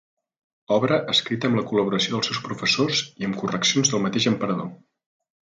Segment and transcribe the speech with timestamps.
[0.77, 4.73] Obra escrita amb la col·laboració dels seus professors i amb correccions del mateix emperador.